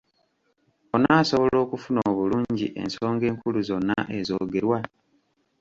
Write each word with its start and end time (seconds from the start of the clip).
Onaasobola 0.95 1.57
okufuna 1.65 1.99
obulungi 2.11 2.67
ensonga 2.81 3.23
enkulu 3.31 3.59
zonna 3.67 3.97
ezoogerwa. 4.17 4.79